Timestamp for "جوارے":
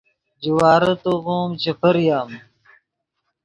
0.41-0.93